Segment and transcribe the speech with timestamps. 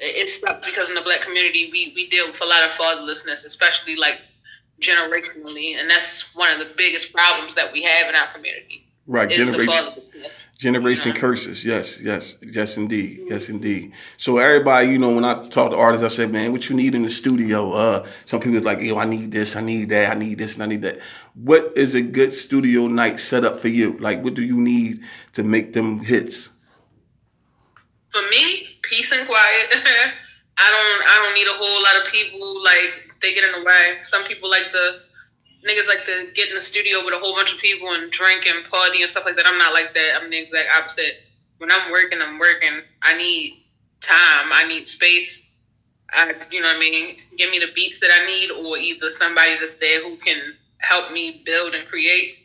[0.00, 3.96] it's because in the black community we we deal with a lot of fatherlessness, especially
[3.96, 4.20] like
[4.80, 8.86] generationally, and that's one of the biggest problems that we have in our community.
[9.06, 9.94] Right, generation,
[10.56, 11.64] generation curses.
[11.64, 13.32] Yes, yes, yes, indeed, mm-hmm.
[13.32, 13.92] yes, indeed.
[14.16, 16.94] So everybody, you know, when I talk to artists, I say, man, what you need
[16.94, 17.72] in the studio?
[17.72, 20.62] Uh, some people like, yo, I need this, I need that, I need this, and
[20.62, 21.00] I need that.
[21.34, 23.98] What is a good studio night set up for you?
[23.98, 26.50] Like, what do you need to make them hits?
[28.12, 29.66] For me, peace and quiet.
[30.58, 33.64] I don't, I don't need a whole lot of people like they get in the
[33.64, 33.98] way.
[34.04, 35.00] Some people like the
[35.66, 38.46] niggas like to get in the studio with a whole bunch of people and drink
[38.46, 39.46] and party and stuff like that.
[39.46, 40.20] I'm not like that.
[40.20, 41.22] I'm the exact opposite.
[41.58, 42.82] When I'm working, I'm working.
[43.02, 43.64] I need
[44.00, 44.52] time.
[44.52, 45.42] I need space.
[46.12, 47.16] I, you know what I mean?
[47.38, 51.12] Give me the beats that I need, or either somebody that's there who can help
[51.12, 52.36] me build and create.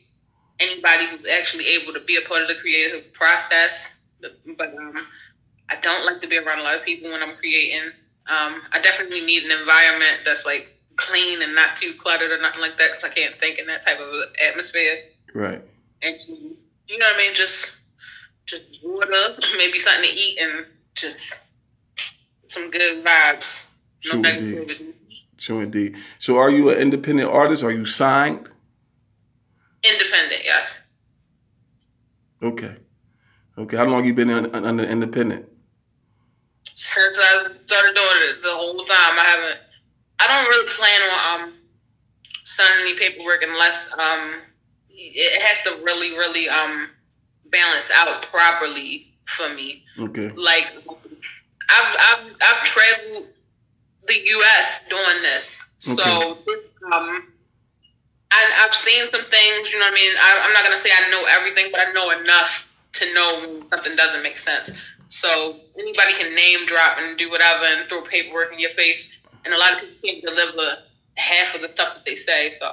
[0.60, 3.94] Anybody who's actually able to be a part of the creative process.
[4.22, 5.05] But um,
[5.70, 7.92] I don't like to be around a lot of people when I'm creating.
[8.28, 12.62] Um, I definitely need an environment that's like clean and not too cluttered or nothing
[12.62, 15.04] like that because I can't think in that type of atmosphere.
[15.34, 15.62] Right.
[16.02, 16.16] And
[16.88, 17.36] you know what I mean?
[17.36, 17.71] Just
[18.46, 21.41] just water, maybe something to eat, and just
[22.48, 23.63] some good vibes.
[24.05, 24.93] No sure indeed.
[25.38, 25.96] Sure indeed.
[26.20, 27.63] So, are you an independent artist?
[27.63, 28.48] Are you signed?
[29.84, 30.80] Independent, yes.
[32.41, 32.76] Okay.
[33.58, 33.77] Okay.
[33.77, 35.48] How long you been under independent?
[36.76, 39.20] Since I started doing it the whole time.
[39.20, 39.59] I haven't.
[40.20, 41.54] I don't really plan on um
[42.43, 44.41] signing any paperwork unless um
[44.90, 46.90] it has to really really um
[47.51, 49.84] balance out properly for me.
[49.99, 50.29] Okay.
[50.31, 50.68] Like
[51.70, 53.27] I've I've I've traveled
[54.07, 54.81] the U.S.
[54.90, 56.03] doing this, okay.
[56.03, 56.37] so
[56.91, 57.31] um.
[58.31, 60.12] I, I've seen some things, you know what I mean?
[60.20, 63.40] I, I'm not going to say I know everything, but I know enough to know
[63.40, 64.72] when something doesn't make sense.
[65.09, 69.06] So anybody can name drop and do whatever and throw paperwork in your face,
[69.44, 70.78] and a lot of people can't deliver
[71.16, 72.53] half of the stuff that they say.
[72.59, 72.72] So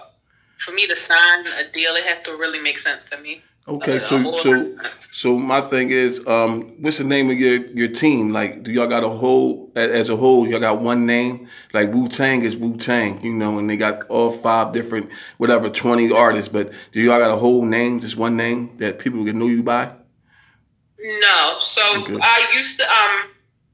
[0.64, 3.42] for me to sign a deal, it has to really make sense to me.
[3.68, 4.76] Okay, so so
[5.12, 8.32] so my thing is, um, what's the name of your your team?
[8.32, 10.48] Like, do y'all got a whole as a whole?
[10.48, 11.48] Y'all got one name?
[11.72, 15.70] Like Wu Tang is Wu Tang, you know, and they got all five different whatever
[15.70, 16.48] twenty artists.
[16.48, 19.62] But do y'all got a whole name, just one name that people can know you
[19.62, 19.94] by?
[21.02, 21.58] No.
[21.60, 22.18] So okay.
[22.20, 23.30] I used to um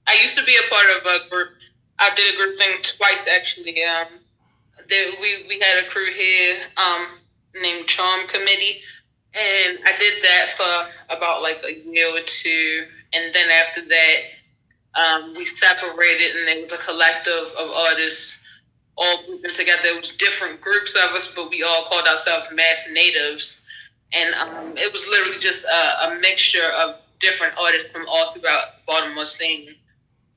[0.06, 1.48] I used to be a part of a group.
[1.98, 3.82] I did a group thing twice actually.
[3.84, 4.06] Um,
[4.88, 7.06] there, we we had a crew here um
[7.60, 8.80] named Charm Committee,
[9.34, 14.16] and I did that for about like a year or two, and then after that,
[14.94, 18.34] um, we separated, and there was a collective of artists
[18.96, 19.82] all grouping together.
[19.84, 23.60] It was different groups of us, but we all called ourselves Mass Natives,
[24.12, 28.84] and um, it was literally just a, a mixture of different artists from all throughout
[28.86, 29.74] Baltimore scene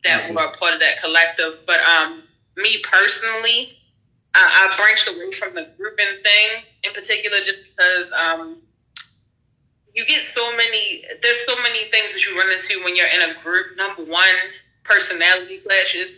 [0.04, 0.34] that okay.
[0.34, 1.60] were part of that collective.
[1.66, 2.24] But um,
[2.58, 3.78] me personally,
[4.36, 8.58] I, I branched away from the grouping thing in particular just because um,
[9.94, 11.04] you get so many.
[11.22, 13.78] There's so many things that you run into when you're in a group.
[13.78, 14.36] Number one,
[14.84, 16.12] personality clashes.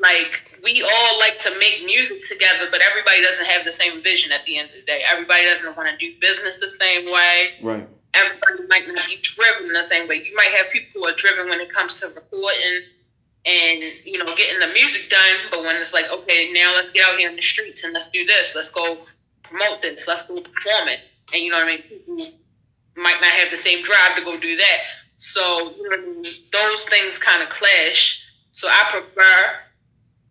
[0.00, 4.32] Like we all like to make music together, but everybody doesn't have the same vision
[4.32, 5.02] at the end of the day.
[5.06, 7.54] Everybody doesn't want to do business the same way.
[7.62, 10.16] Right everybody might not be driven in the same way.
[10.16, 12.82] You might have people who are driven when it comes to recording
[13.46, 17.08] and you know getting the music done, but when it's like, okay, now let's get
[17.08, 18.98] out here in the streets and let's do this, let's go
[19.42, 21.00] promote this, let's go perform it,
[21.32, 21.82] and you know what I mean.
[21.82, 22.16] People
[22.96, 24.78] might not have the same drive to go do that,
[25.18, 26.22] so you know
[26.52, 28.18] those things kind of clash.
[28.52, 29.60] So I prefer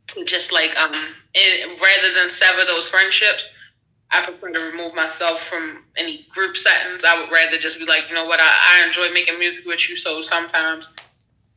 [0.08, 3.50] to just like um, and rather than sever those friendships
[4.12, 7.03] I prefer to remove myself from any group settings.
[7.03, 9.88] I would rather just be like, you know what, I, I enjoy making music with
[9.88, 10.90] you, so sometimes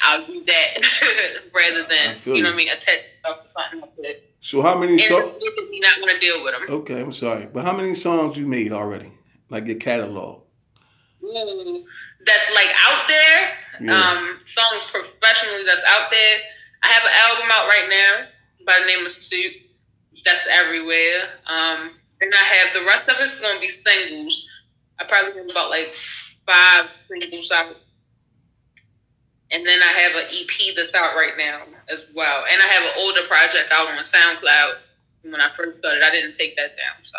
[0.02, 0.78] I'll do that
[1.54, 4.22] rather than you, you know what I mean, attach myself to something like that.
[4.40, 5.34] So how many songs?
[5.40, 6.66] You not want to deal with them.
[6.68, 9.12] Okay, I'm sorry, but how many songs you made already?
[9.48, 10.42] Like your catalog?
[11.22, 11.84] Ooh,
[12.26, 13.52] that's like out there.
[13.80, 13.96] Yeah.
[13.96, 16.38] Um, songs professionally that's out there.
[16.82, 18.26] I have an album out right now
[18.66, 19.52] by the name of Soup.
[20.24, 21.28] That's everywhere.
[21.46, 21.92] Um,
[22.22, 24.48] and I have the rest of it's gonna be singles.
[24.98, 25.92] I probably have about like
[26.46, 27.76] five singles out.
[29.50, 32.44] And then I have an EP that's out right now as well.
[32.50, 34.74] And I have an older project out on SoundCloud.
[35.22, 37.02] When I first started, I didn't take that down.
[37.02, 37.18] So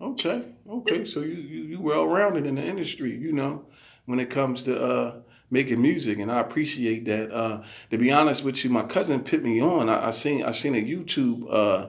[0.00, 0.42] Okay.
[0.68, 1.04] Okay.
[1.04, 3.64] So you, you, you well rounded in the industry, you know,
[4.04, 5.14] when it comes to uh
[5.50, 7.32] making music and I appreciate that.
[7.32, 9.88] Uh to be honest with you, my cousin put me on.
[9.88, 11.88] I, I seen I seen a YouTube uh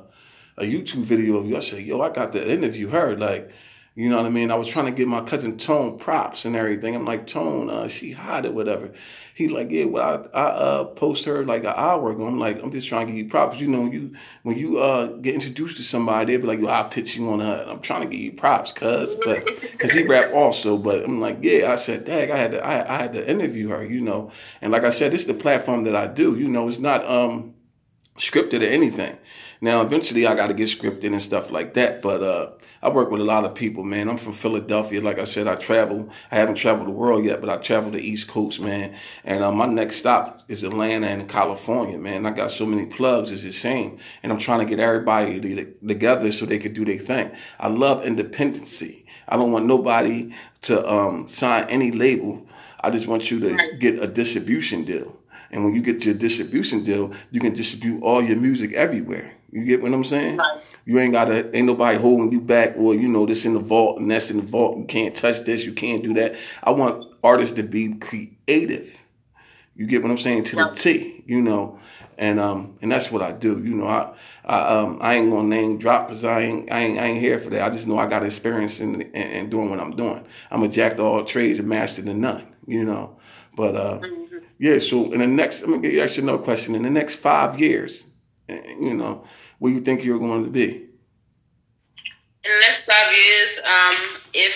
[0.58, 1.58] a YouTube video of you.
[1.58, 3.18] I said, yo, I got the interview her.
[3.18, 3.52] Like,
[3.96, 4.52] You know what I mean?
[4.52, 6.96] I was trying to get my cousin Tone props and everything.
[6.96, 8.92] I'm like, Tone, uh, she hot or whatever.
[9.34, 12.26] He's like, yeah, well, I, I uh, post her like an hour ago.
[12.26, 13.58] I'm like, I'm just trying to give you props.
[13.58, 14.14] You know, when you
[14.44, 17.40] when you uh, get introduced to somebody, they'll be like, yo, I'll pitch you on
[17.42, 17.66] her.
[17.68, 20.78] I'm trying to give you props, cuz, but because he rap also.
[20.78, 21.72] But I'm like, yeah.
[21.72, 23.86] I said, dang, I had to, I, I had to interview her.
[23.86, 24.32] You know,
[24.62, 26.38] and like I said, this is the platform that I do.
[26.38, 27.56] You know, it's not um
[28.18, 29.18] scripted or anything.
[29.62, 32.02] Now, eventually, I got to get scripted and stuff like that.
[32.02, 32.50] But uh,
[32.82, 34.10] I work with a lot of people, man.
[34.10, 35.02] I'm from Philadelphia.
[35.02, 36.10] Like I said, I travel.
[36.32, 38.96] I haven't traveled the world yet, but I travel the East Coast, man.
[39.24, 42.26] And uh, my next stop is Atlanta and California, man.
[42.26, 44.00] I got so many plugs, it's insane.
[44.22, 45.40] And I'm trying to get everybody
[45.88, 47.32] together so they could do their thing.
[47.60, 49.06] I love independency.
[49.28, 52.46] I don't want nobody to um, sign any label.
[52.82, 55.18] I just want you to get a distribution deal.
[55.50, 59.32] And when you get your distribution deal, you can distribute all your music everywhere.
[59.56, 60.38] You get what I'm saying?
[60.38, 60.62] Right.
[60.86, 64.00] You ain't gotta ain't nobody holding you back or you know this in the vault
[64.00, 64.78] and that's in the vault.
[64.78, 66.36] You can't touch this, you can't do that.
[66.62, 69.00] I want artists to be creative.
[69.76, 71.80] You get what I'm saying to the T, you know,
[72.18, 73.64] and um and that's what I do.
[73.64, 74.14] You know, I
[74.44, 77.40] I um I ain't gonna name drop because I ain't I ain't I ain't here
[77.40, 77.62] for that.
[77.62, 80.26] I just know I got experience in, in, in doing what I'm doing.
[80.52, 82.46] I'm a jack of all trades and master to none.
[82.68, 83.18] You know,
[83.56, 84.00] but uh.
[84.00, 84.26] Mm-hmm
[84.58, 86.76] yeah, so in the next, I'm gonna ask you actually another question.
[86.76, 88.06] In the next five years,
[88.48, 89.26] you know,
[89.60, 90.68] where you think you're going to be?
[90.70, 93.96] In the next five years, um,
[94.34, 94.54] if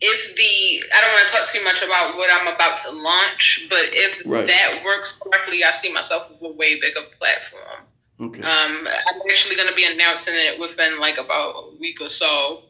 [0.00, 3.66] if the I don't want to talk too much about what I'm about to launch,
[3.68, 4.46] but if right.
[4.46, 7.84] that works correctly, I see myself with a way bigger platform.
[8.20, 8.42] Okay.
[8.42, 12.62] Um, I'm actually going to be announcing it within like about a week or so.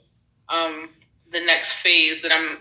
[0.48, 0.90] Um,
[1.32, 2.58] the next phase that I'm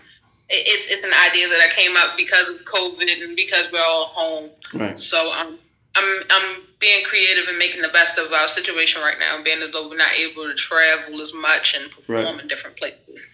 [0.48, 4.06] it's it's an idea that I came up because of COVID and because we're all
[4.06, 4.50] home.
[4.72, 4.98] Right.
[4.98, 5.58] So um,
[5.94, 9.70] I'm I'm being creative and making the best of our situation right now, being as
[9.70, 12.40] though we're not able to travel as much and perform right.
[12.40, 13.26] in different places.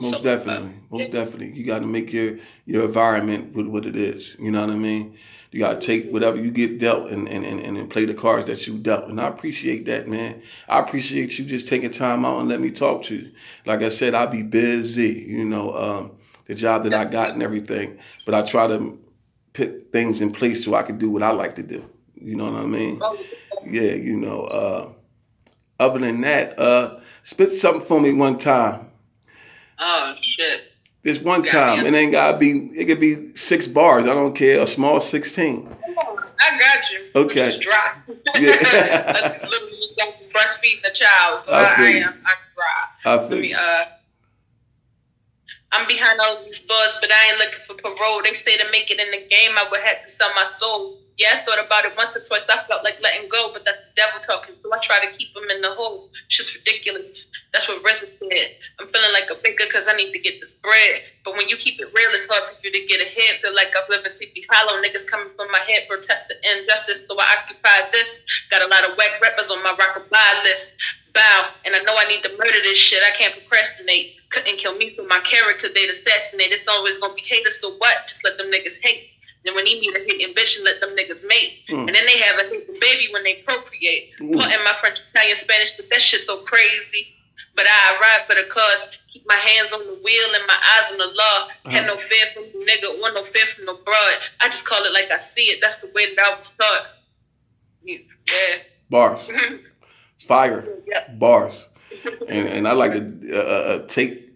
[0.00, 1.08] Most so, definitely, uh, most yeah.
[1.08, 1.52] definitely.
[1.52, 4.36] You got to make your your environment with what it is.
[4.38, 5.16] You know what I mean?
[5.50, 8.46] You got to take whatever you get dealt and, and, and, and play the cards
[8.46, 9.08] that you dealt.
[9.08, 10.40] And I appreciate that, man.
[10.68, 13.32] I appreciate you just taking time out and let me talk to you.
[13.66, 15.74] Like I said, I'll be busy, you know.
[15.74, 16.12] Um,
[16.50, 17.96] the job that I got and everything.
[18.26, 18.98] But I try to
[19.52, 21.88] put things in place so I could do what I like to do.
[22.14, 23.00] You know what I mean?
[23.64, 24.42] Yeah, you know.
[24.42, 24.92] Uh,
[25.78, 28.90] other than that, uh, spit something for me one time.
[29.78, 30.72] Oh shit.
[31.02, 31.86] This one time.
[31.86, 34.06] It ain't gotta be it could be six bars.
[34.06, 34.60] I don't care.
[34.60, 35.68] A small sixteen.
[36.42, 37.10] I got you.
[37.14, 37.50] Okay.
[37.50, 37.92] Just dry.
[38.40, 39.38] Yeah.
[39.42, 39.80] Literally
[40.34, 41.40] breastfeeding the child.
[41.40, 43.14] So I, I, I am I dry.
[43.14, 43.84] I feel Let me uh
[45.72, 48.22] I'm behind all these bars, but I ain't looking for parole.
[48.24, 50.96] They say to make it in the game, I would have to sell my soul.
[51.16, 52.44] Yeah, I thought about it once or twice.
[52.48, 54.54] I felt like letting go, but that's the devil talking.
[54.62, 56.08] So I try to keep him in the hole.
[56.26, 57.26] It's just ridiculous.
[57.52, 58.50] That's what RZA said.
[58.80, 61.02] I'm feeling like a baker because I need to get this bread.
[61.24, 63.40] But when you keep it real, it's hard for you to get ahead.
[63.42, 64.80] Feel like I've lived in Sleepy Hollow.
[64.80, 67.02] Niggas coming from my head, protest the injustice.
[67.06, 68.20] So I occupy this.
[68.50, 70.74] Got a lot of whack rappers on my rockabye list
[71.12, 71.48] bow.
[71.64, 73.02] And I know I need to murder this shit.
[73.02, 74.19] I can't procrastinate.
[74.30, 75.68] Couldn't kill me for my character.
[75.72, 76.52] They'd assassinate.
[76.52, 77.60] It's always gonna be haters.
[77.60, 78.06] So what?
[78.08, 79.10] Just let them niggas hate.
[79.44, 81.64] Then when he meet a hating bitch and let them niggas mate.
[81.68, 81.86] Mm.
[81.86, 84.14] And then they have a hating baby when they procreate.
[84.20, 84.34] Mm.
[84.34, 87.14] Putting my French, Italian, Spanish, but that shit so crazy.
[87.56, 88.86] But I ride for the cause.
[89.08, 91.38] Keep my hands on the wheel and my eyes on the law.
[91.48, 91.70] Uh-huh.
[91.70, 94.18] Had no fear from the nigga, want no fear from no broad.
[94.40, 95.58] I just call it like I see it.
[95.60, 96.86] That's the way that I was taught.
[97.82, 97.98] Yeah.
[98.88, 99.28] Bars.
[100.26, 100.64] fire
[101.18, 101.66] bars,
[102.28, 104.32] and and I like to uh, uh, uh, take,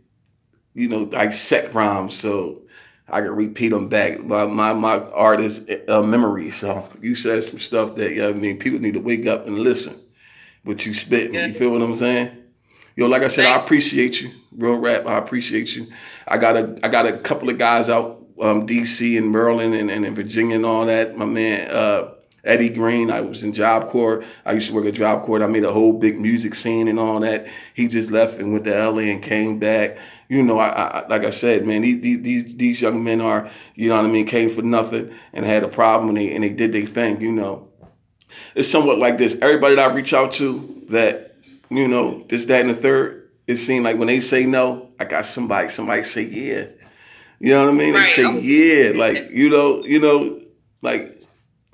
[0.74, 2.62] you know, dissect rhymes so
[3.08, 4.22] I can repeat them back.
[4.22, 6.50] My my, my art is a memory.
[6.50, 9.58] So you said some stuff that yeah, I mean people need to wake up and
[9.58, 10.00] listen.
[10.64, 11.46] But you spitting, yeah.
[11.46, 12.30] you feel what I'm saying?
[12.96, 15.06] Yo, like I said, I appreciate you, real rap.
[15.06, 15.88] I appreciate you.
[16.26, 19.90] I got a I got a couple of guys out, um, DC and Maryland and,
[19.90, 21.16] and in Virginia and all that.
[21.18, 22.13] My man, uh,
[22.44, 23.10] Eddie Green.
[23.10, 24.24] I was in Job Corps.
[24.44, 25.42] I used to work at Job Corps.
[25.42, 27.46] I made a whole big music scene and all that.
[27.74, 29.98] He just left and went to LA and came back.
[30.28, 33.88] You know, I, I like I said, man, these, these these young men are, you
[33.88, 36.48] know what I mean, came for nothing and had a problem and they and they
[36.50, 37.20] did their thing.
[37.20, 37.68] You know,
[38.54, 39.36] it's somewhat like this.
[39.40, 41.36] Everybody that I reach out to that,
[41.70, 45.04] you know, this, that, and the third, it seemed like when they say no, I
[45.04, 45.68] got somebody.
[45.68, 46.66] Somebody say yeah.
[47.40, 47.94] You know what I mean?
[47.94, 48.16] Right.
[48.16, 48.38] They say oh.
[48.38, 50.40] yeah, like you know, you know,
[50.82, 51.13] like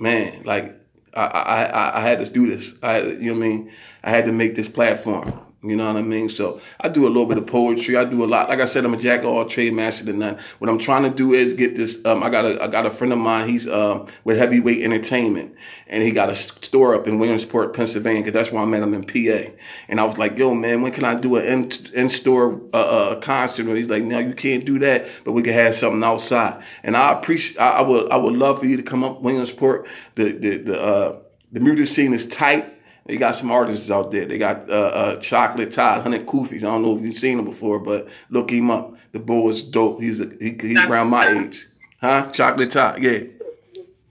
[0.00, 0.74] man, like
[1.14, 2.74] I, I, I had to do this.
[2.82, 3.72] I, you know what I mean?
[4.02, 6.30] I had to make this platform You know what I mean?
[6.30, 7.94] So I do a little bit of poetry.
[7.94, 8.48] I do a lot.
[8.48, 10.38] Like I said, I'm a jack of all trade, master to none.
[10.58, 12.02] What I'm trying to do is get this.
[12.06, 13.46] Um, I got a I got a friend of mine.
[13.46, 15.54] He's um, with Heavyweight Entertainment,
[15.86, 18.22] and he got a store up in Williamsport, Pennsylvania.
[18.22, 19.50] Cause that's where I met him in PA.
[19.88, 22.76] And I was like, Yo, man, when can I do an in, in store uh,
[22.76, 23.66] uh, concert?
[23.66, 26.64] And he's like, No, you can't do that, but we can have something outside.
[26.82, 27.60] And I appreciate.
[27.60, 29.86] I, I would I would love for you to come up Williamsport.
[30.14, 31.18] The the the uh,
[31.52, 32.79] the music scene is tight
[33.10, 34.24] they got some artists out there.
[34.24, 36.58] They got uh, uh, Chocolate Todd, Hundred Kufis.
[36.58, 38.94] I don't know if you've seen him before, but look him up.
[39.10, 40.00] The boy is dope.
[40.00, 41.66] He's a, he, he's around my age,
[42.00, 42.30] huh?
[42.30, 43.24] Chocolate Todd, yeah.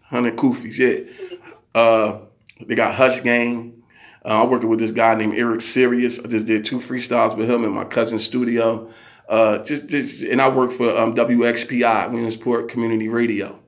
[0.02, 1.40] Hundred Kufis, yeah.
[1.74, 2.20] Uh,
[2.68, 3.82] they got Hush Gang.
[4.26, 6.20] Uh, I'm working with this guy named Eric Sirius.
[6.20, 8.90] I just did two freestyles with him in my cousin's studio.
[9.30, 13.60] Uh, just, just, and I work for um, WXPI, Williamsport Community Radio.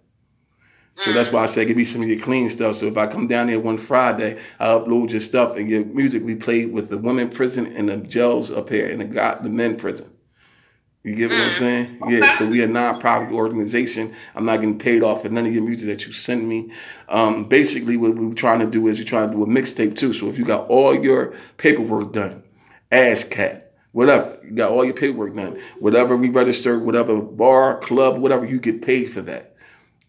[1.04, 2.76] So that's why I said give me some of your clean stuff.
[2.76, 6.24] So if I come down there one Friday, I upload your stuff and your music
[6.24, 9.50] we played with the women prison and the jails up here and the got the
[9.50, 10.12] men prison.
[11.04, 11.46] You get what mm.
[11.46, 12.00] I'm saying?
[12.04, 12.20] Okay.
[12.20, 12.38] Yeah.
[12.38, 14.14] So we are a nonprofit organization.
[14.36, 16.72] I'm not getting paid off for none of your music that you send me.
[17.10, 20.14] Um, basically, what we're trying to do is we're trying to do a mixtape too.
[20.14, 22.44] So if you got all your paperwork done,
[22.92, 28.46] ASCAP, whatever, you got all your paperwork done, whatever we register, whatever bar, club, whatever,
[28.46, 29.51] you get paid for that.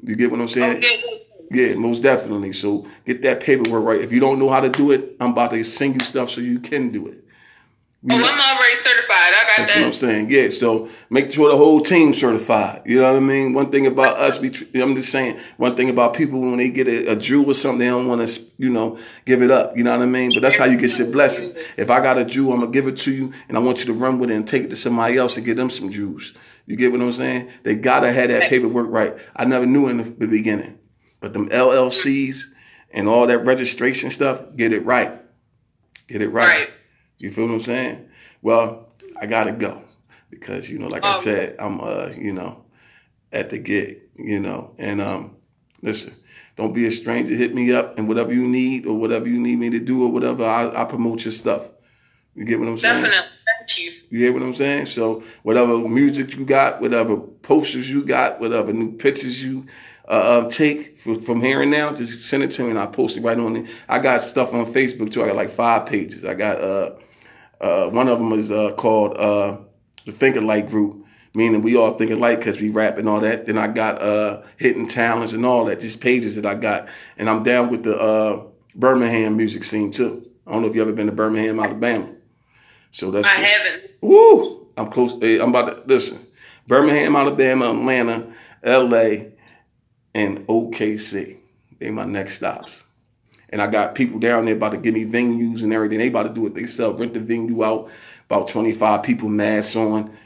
[0.02, 0.78] You get what I'm saying?
[0.78, 1.23] Okay.
[1.50, 2.52] Yeah, most definitely.
[2.54, 4.00] So get that paperwork right.
[4.00, 6.40] If you don't know how to do it, I'm about to send you stuff so
[6.40, 7.23] you can do it.
[8.04, 8.25] You oh, know?
[8.25, 9.12] I'm already certified.
[9.12, 9.80] I got That's that.
[9.80, 10.30] what I'm saying.
[10.30, 10.49] Yeah.
[10.49, 12.82] So make sure the whole team's certified.
[12.85, 13.52] You know what I mean?
[13.52, 16.88] One thing about us, we, I'm just saying, one thing about people when they get
[16.88, 19.76] a, a jewel or something, they don't want to, you know, give it up.
[19.76, 20.32] You know what I mean?
[20.35, 21.54] But that's how you get your blessing.
[21.76, 23.85] If I got a jewel, I'm gonna give it to you, and I want you
[23.87, 26.32] to run with it and take it to somebody else and get them some jewels.
[26.66, 27.50] You get what I'm saying?
[27.64, 29.16] They gotta have that paperwork right.
[29.35, 30.78] I never knew in the beginning,
[31.21, 32.45] but them LLCs
[32.92, 35.21] and all that registration stuff, get it right.
[36.07, 36.61] Get it right.
[36.61, 36.71] right.
[37.19, 38.09] You feel what I'm saying?
[38.42, 39.83] Well, I gotta go
[40.31, 42.64] because you know, like I said, I'm uh, you know,
[43.33, 45.37] at the gig, you know, and um,
[45.83, 46.14] listen.
[46.57, 47.35] Don't be a stranger.
[47.35, 50.12] Hit me up and whatever you need or whatever you need me to do or
[50.12, 51.69] whatever, I, I promote your stuff.
[52.35, 53.02] You get what I'm saying?
[53.02, 53.28] Definitely.
[53.76, 54.19] You.
[54.19, 54.87] Hear what I'm saying?
[54.87, 59.66] So whatever music you got, whatever posters you got, whatever new pictures you
[60.09, 63.16] uh, uh take from here and now, just send it to me and I'll post
[63.16, 63.71] it right on it.
[63.88, 65.23] I got stuff on Facebook too.
[65.23, 66.25] I got like five pages.
[66.25, 66.95] I got uh,
[67.62, 69.57] uh, one of them is uh, called uh,
[70.04, 73.47] the Think Alike Group, meaning we all think alike because we rap and all that.
[73.47, 76.88] Then I got uh, Hidden Talents and all that, just pages that I got.
[77.16, 78.42] And I'm down with the uh,
[78.75, 80.28] Birmingham music scene too.
[80.47, 82.09] I don't know if you ever been to Birmingham, Alabama.
[82.92, 83.90] So that's I haven't.
[84.00, 84.68] Woo!
[84.76, 85.14] I'm close.
[85.14, 86.18] I'm about to listen.
[86.66, 88.32] Birmingham, Alabama, Atlanta,
[88.62, 89.32] L.A.,
[90.14, 91.38] and OKC.
[91.78, 92.84] They my next stops.
[93.49, 95.99] And I got people down there about to give me venues and everything.
[95.99, 97.00] They about to do it themselves.
[97.00, 97.90] Rent the venue out.
[98.26, 100.16] About 25 people, masks on.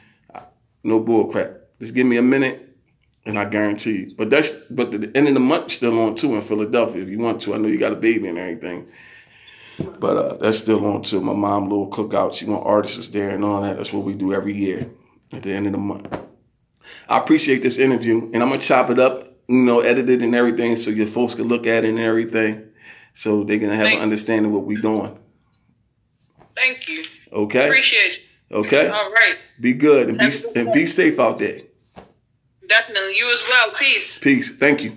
[0.84, 1.52] No bull crap.
[1.80, 2.76] Just give me a minute,
[3.24, 4.14] and I guarantee you.
[4.16, 7.18] But that's but the end of the month still on too in Philadelphia if you
[7.18, 7.54] want to.
[7.54, 8.88] I know you got a baby and everything.
[9.78, 12.34] But uh, that's still on to My mom little cookout.
[12.34, 13.76] She want artists there and all that.
[13.76, 14.90] That's what we do every year
[15.32, 16.18] at the end of the month.
[17.08, 20.34] I appreciate this interview, and I'm gonna chop it up, you know, edit it and
[20.34, 22.70] everything, so your folks can look at it and everything,
[23.14, 25.16] so they can have Thank an understanding what we're doing.
[26.54, 27.04] Thank you.
[27.32, 27.66] Okay.
[27.66, 28.18] Appreciate
[28.50, 28.56] you.
[28.58, 28.88] Okay.
[28.88, 29.36] All right.
[29.60, 31.62] Be good and be and be safe out there.
[32.68, 33.16] Definitely.
[33.16, 33.72] You as well.
[33.78, 34.18] Peace.
[34.18, 34.56] Peace.
[34.56, 34.96] Thank you.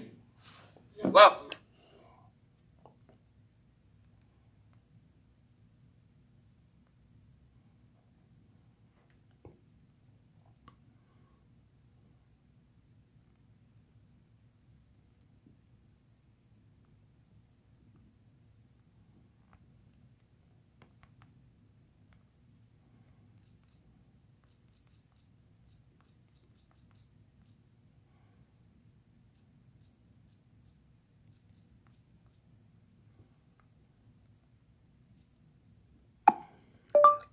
[0.98, 1.49] You're welcome.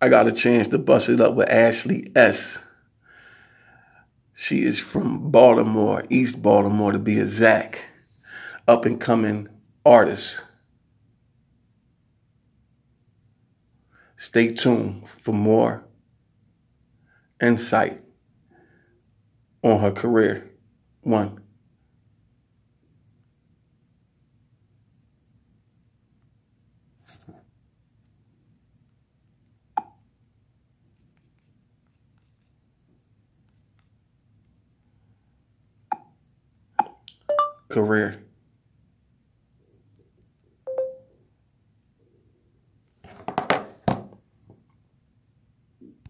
[0.00, 2.62] I got a chance to bust it up with Ashley S.
[4.34, 7.86] She is from Baltimore, East Baltimore to be exact.
[8.68, 9.48] Up and coming
[9.86, 10.44] artist.
[14.16, 15.84] Stay tuned for more
[17.40, 18.02] insight
[19.62, 20.50] on her career.
[21.00, 21.45] One.
[37.68, 38.25] Career